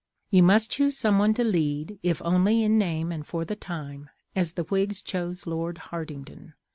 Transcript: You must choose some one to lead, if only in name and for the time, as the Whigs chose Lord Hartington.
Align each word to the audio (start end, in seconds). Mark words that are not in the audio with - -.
You 0.31 0.41
must 0.41 0.71
choose 0.71 0.97
some 0.97 1.19
one 1.19 1.35
to 1.35 1.43
lead, 1.43 1.99
if 2.01 2.23
only 2.23 2.63
in 2.63 2.79
name 2.79 3.11
and 3.11 3.23
for 3.23 3.45
the 3.45 3.55
time, 3.55 4.09
as 4.35 4.53
the 4.53 4.63
Whigs 4.63 4.99
chose 4.99 5.45
Lord 5.45 5.77
Hartington. 5.91 6.55